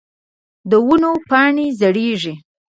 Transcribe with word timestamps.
د 0.69 0.71
ونو 0.87 1.11
پاڼی 1.29 1.67
زیړیږې 1.79 2.33